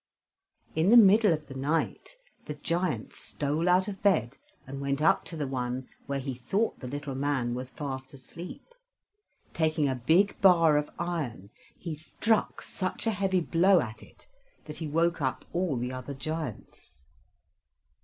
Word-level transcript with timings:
In 0.73 0.89
the 0.89 0.97
middle 0.97 1.31
of 1.31 1.45
the 1.45 1.53
night 1.53 2.17
the 2.45 2.55
giant 2.55 3.13
stole 3.13 3.69
out 3.69 3.87
of 3.87 4.01
bed 4.01 4.39
and 4.65 4.81
went 4.81 4.99
up 4.99 5.25
to 5.25 5.37
the 5.37 5.45
one 5.45 5.89
where 6.07 6.17
he 6.19 6.33
thought 6.33 6.79
the 6.79 6.87
little 6.87 7.13
man 7.13 7.53
was 7.53 7.69
fast 7.69 8.11
asleep. 8.11 8.63
Taking 9.53 9.87
a 9.87 9.93
big 9.93 10.41
bar 10.41 10.75
of 10.75 10.89
iron, 10.97 11.51
he 11.77 11.93
struck 11.93 12.63
such 12.63 13.05
a 13.05 13.11
heavy 13.11 13.41
blow 13.41 13.79
at 13.79 14.01
it 14.01 14.25
that 14.65 14.77
he 14.77 14.87
woke 14.87 15.21
up 15.21 15.45
all 15.53 15.77
the 15.77 15.91
other 15.91 16.15
giants. 16.15 17.05